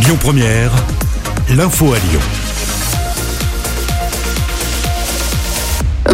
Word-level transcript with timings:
Lyon 0.00 0.16
Première, 0.20 0.70
l'info 1.50 1.92
à 1.92 1.98
Lyon. 1.98 2.20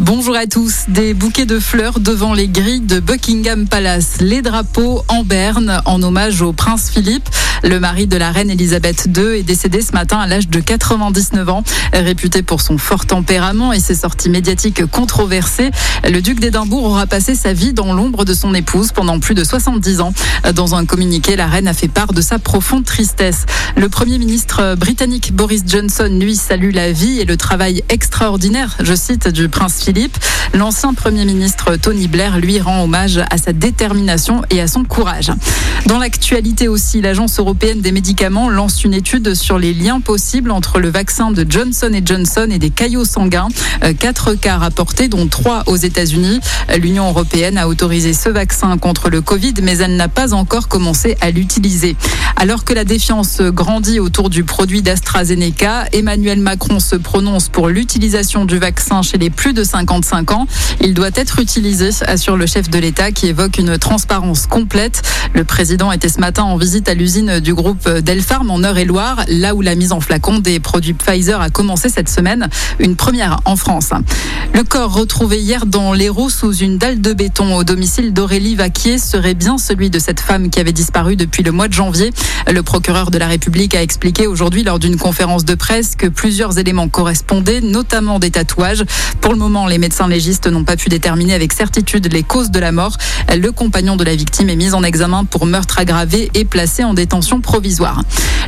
Bonjour 0.00 0.37
à 0.37 0.46
tous. 0.46 0.84
Des 0.88 1.12
bouquets 1.12 1.45
de 1.45 1.58
fleurs 1.58 2.00
devant 2.00 2.32
les 2.32 2.48
grilles 2.48 2.80
de 2.80 2.98
Buckingham 2.98 3.68
Palace. 3.68 4.16
Les 4.20 4.42
drapeaux 4.42 5.02
en 5.08 5.22
berne 5.22 5.82
en 5.84 6.02
hommage 6.02 6.40
au 6.40 6.52
prince 6.52 6.91
Philippe. 6.91 7.29
Le 7.64 7.80
mari 7.80 8.06
de 8.06 8.18
la 8.18 8.30
reine 8.30 8.50
Elisabeth 8.50 9.08
II 9.16 9.38
est 9.38 9.42
décédé 9.42 9.80
ce 9.80 9.92
matin 9.92 10.18
à 10.18 10.26
l'âge 10.26 10.50
de 10.50 10.60
99 10.60 11.48
ans. 11.48 11.64
Réputé 11.94 12.42
pour 12.42 12.60
son 12.60 12.76
fort 12.76 13.06
tempérament 13.06 13.72
et 13.72 13.80
ses 13.80 13.94
sorties 13.94 14.28
médiatiques 14.28 14.84
controversées, 14.84 15.70
le 16.06 16.20
duc 16.20 16.40
d'Édimbourg 16.40 16.84
aura 16.84 17.06
passé 17.06 17.34
sa 17.34 17.54
vie 17.54 17.72
dans 17.72 17.95
l'ombre 17.95 18.27
de 18.27 18.34
son 18.34 18.52
épouse 18.52 18.92
pendant 18.92 19.18
plus 19.18 19.34
de 19.34 19.42
70 19.42 20.02
ans. 20.02 20.12
Dans 20.54 20.74
un 20.74 20.84
communiqué, 20.84 21.36
la 21.36 21.46
reine 21.46 21.66
a 21.66 21.72
fait 21.72 21.88
part 21.88 22.12
de 22.12 22.20
sa 22.20 22.38
profonde 22.38 22.84
tristesse. 22.84 23.46
Le 23.78 23.88
premier 23.88 24.19
ministre 24.19 24.74
britannique 24.74 25.34
Boris 25.34 25.62
Johnson, 25.66 26.10
lui, 26.20 26.36
salue 26.36 26.74
la 26.74 26.92
vie 26.92 27.19
et 27.20 27.24
le 27.24 27.38
travail 27.38 27.83
extraordinaire, 27.88 28.77
je 28.80 28.94
cite, 28.94 29.28
du 29.28 29.48
prince 29.48 29.83
Philippe. 29.83 30.19
L'ancien 30.52 30.92
premier 30.92 31.24
ministre 31.24 31.77
Tony 31.77 32.08
Blair 32.08 32.38
lui 32.38 32.60
rend 32.60 32.83
hommage 32.84 33.22
à 33.30 33.38
sa 33.38 33.55
détermination 33.55 34.42
et 34.50 34.60
à 34.60 34.66
son 34.66 34.84
courage. 34.84 35.33
Dans 35.86 35.98
l'actualité 35.98 36.69
aussi, 36.69 37.00
l'agence 37.00 37.38
européenne 37.38 37.53
des 37.54 37.92
médicaments 37.92 38.48
lance 38.48 38.84
une 38.84 38.94
étude 38.94 39.34
sur 39.34 39.58
les 39.58 39.72
liens 39.72 40.00
possibles 40.00 40.50
entre 40.50 40.80
le 40.80 40.90
vaccin 40.90 41.30
de 41.30 41.46
Johnson 41.48 41.90
Johnson 42.04 42.48
et 42.50 42.58
des 42.58 42.70
caillots 42.70 43.04
sanguins. 43.04 43.48
Euh, 43.82 43.92
quatre 43.92 44.34
cas 44.34 44.58
rapportés, 44.58 45.08
dont 45.08 45.27
trois 45.28 45.62
aux 45.66 45.77
États-Unis. 45.77 46.40
L'Union 46.78 47.08
européenne 47.08 47.56
a 47.56 47.68
autorisé 47.68 48.12
ce 48.12 48.28
vaccin 48.28 48.77
contre 48.77 49.08
le 49.08 49.20
Covid, 49.20 49.54
mais 49.62 49.78
elle 49.78 49.96
n'a 49.96 50.08
pas 50.08 50.34
encore 50.34 50.68
commencé 50.68 51.16
à 51.20 51.30
l'utiliser. 51.30 51.96
Alors 52.36 52.64
que 52.64 52.74
la 52.74 52.84
défiance 52.84 53.40
grandit 53.40 54.00
autour 54.00 54.30
du 54.30 54.44
produit 54.44 54.83
d'AstraZeneca, 54.83 55.86
Emmanuel 55.92 56.41
Macron 56.41 56.80
se 56.80 56.96
prononce 56.96 57.48
pour 57.48 57.68
l'utilisation 57.68 58.44
du 58.44 58.58
vaccin 58.58 59.02
chez 59.02 59.18
les 59.18 59.30
plus 59.30 59.52
de 59.52 59.64
55 59.64 60.33
ans. 60.33 60.46
Il 60.80 60.94
doit 60.94 61.11
être 61.14 61.39
utilisé, 61.39 61.91
assure 62.06 62.36
le 62.36 62.46
chef 62.46 62.68
de 62.68 62.78
l'État 62.78 63.12
qui 63.12 63.28
évoque 63.28 63.58
une 63.58 63.78
transparence 63.78 64.46
complète. 64.46 65.02
Le 65.33 65.44
président 65.44 65.92
était 65.92 66.08
ce 66.08 66.20
matin 66.20 66.42
en 66.42 66.56
visite 66.56 66.89
à 66.89 66.94
l'usine 66.94 67.41
du 67.45 67.55
groupe 67.55 67.89
Delpharm 67.89 68.50
en 68.50 68.59
Eure-et-Loire, 68.61 69.25
là 69.28 69.55
où 69.55 69.61
la 69.61 69.75
mise 69.75 69.92
en 69.92 70.00
flacon 70.00 70.39
des 70.39 70.61
produits 70.61 70.95
Pfizer 70.95 71.41
a 71.42 71.51
commencé 71.51 71.91
cette 71.91 72.09
semaine, 72.09 72.48
une 72.78 72.97
première 72.97 73.41
en 73.45 73.55
France. 73.55 73.91
Le 74.55 74.64
corps 74.64 74.95
retrouvé 74.95 75.39
hier 75.39 75.67
dans 75.67 75.92
l'Hérault 75.92 76.31
sous 76.31 76.55
une 76.55 76.78
dalle 76.78 77.03
de 77.03 77.12
béton 77.12 77.55
au 77.55 77.62
domicile 77.62 78.14
d'Aurélie 78.14 78.55
Vaquier 78.55 78.97
serait 78.98 79.34
bien 79.34 79.59
celui 79.59 79.91
de 79.91 79.98
cette 79.98 80.20
femme 80.20 80.48
qui 80.48 80.59
avait 80.59 80.73
disparu 80.73 81.17
depuis 81.17 81.42
le 81.42 81.53
mois 81.53 81.69
de 81.69 81.75
janvier. 81.75 82.12
Le 82.50 82.62
procureur 82.62 83.11
de 83.11 83.19
la 83.19 83.27
République 83.27 83.75
a 83.75 83.83
expliqué 83.83 84.27
aujourd'hui 84.27 84.62
lors 84.62 84.78
d'une 84.78 84.97
conférence 84.97 85.45
de 85.45 85.55
presse 85.55 85.97
que 85.97 86.06
plusieurs 86.06 86.59
éléments 86.59 86.89
correspondaient, 86.89 87.61
notamment 87.61 88.19
des 88.19 88.31
tatouages. 88.31 88.84
Pour 89.20 89.33
le 89.33 89.39
moment, 89.39 89.67
les 89.67 89.78
médecins 89.78 90.09
légistes 90.09 90.47
n'ont 90.47 90.64
pas 90.64 90.77
pu 90.77 90.89
déterminer 90.89 91.34
avec 91.34 91.53
certitude 91.53 92.12
les 92.12 92.23
causes 92.23 92.51
de 92.51 92.61
la 92.61 92.70
mort. 92.70 92.97
Le 93.34 93.51
compagnon 93.51 93.97
de 93.97 94.05
la 94.05 94.14
victime 94.14 94.51
est 94.51 94.56
mis 94.56 94.75
en 94.75 94.83
examen 94.83 95.25
pour 95.25 95.47
meurtre 95.47 95.78
aggravé 95.78 96.31
et 96.34 96.45
placé 96.45 96.84
en 96.84 96.95
détention 96.95 97.41
provisoire. 97.41 98.03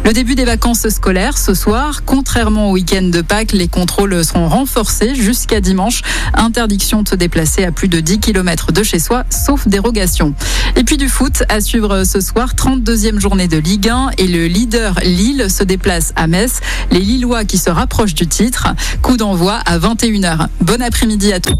Le 0.04 0.12
début 0.12 0.34
des 0.34 0.44
vacances 0.44 0.88
scolaires 0.88 1.38
ce 1.38 1.54
soir, 1.54 2.04
contrairement 2.04 2.70
au 2.70 2.74
week-end 2.74 3.02
de 3.02 3.22
Pâques, 3.22 3.52
les 3.52 3.66
contrôles 3.66 4.24
seront 4.24 4.48
renforcés 4.48 5.14
jusqu'à 5.14 5.60
dimanche. 5.60 6.02
Interdiction 6.34 7.02
de 7.02 7.08
se 7.08 7.14
déplacer 7.14 7.64
à 7.64 7.72
plus 7.72 7.88
de 7.88 8.00
10 8.00 8.20
km 8.20 8.72
de 8.72 8.82
chez 8.82 8.98
soi, 8.98 9.24
sauf 9.30 9.66
dérogation. 9.66 10.34
Et 10.76 10.84
puis 10.84 10.96
du 10.96 11.08
foot 11.08 11.42
à 11.48 11.60
suivre 11.60 12.04
ce 12.04 12.20
soir, 12.20 12.54
32e 12.54 13.18
journée 13.18 13.48
de 13.48 13.58
Ligue 13.86 13.92
1 13.92 14.10
et 14.18 14.26
le 14.26 14.48
leader 14.48 14.98
Lille 15.04 15.48
se 15.48 15.62
déplace 15.62 16.12
à 16.16 16.26
Metz. 16.26 16.58
Les 16.90 16.98
Lillois 16.98 17.44
qui 17.44 17.56
se 17.56 17.70
rapprochent 17.70 18.14
du 18.14 18.26
titre. 18.26 18.66
Coup 19.00 19.16
d'envoi 19.16 19.54
à 19.64 19.78
21h. 19.78 20.48
Bon 20.60 20.82
après-midi 20.82 21.32
à 21.32 21.38
tous. 21.38 21.54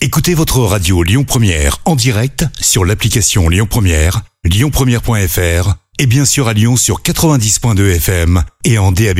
Écoutez 0.00 0.34
votre 0.34 0.60
radio 0.60 1.02
Lyon 1.02 1.24
Première 1.24 1.78
en 1.84 1.96
direct 1.96 2.44
sur 2.60 2.84
l'application 2.84 3.48
Lyon 3.48 3.66
Première, 3.68 4.20
lyonpremière.fr 4.44 5.74
et 5.98 6.06
bien 6.06 6.24
sûr 6.24 6.46
à 6.46 6.52
Lyon 6.52 6.76
sur 6.76 7.02
90.2 7.02 7.96
FM 7.96 8.44
et 8.62 8.78
en 8.78 8.92
DAB+. 8.92 9.18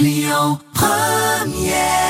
Lyon 0.00 0.60
Première 0.72 2.09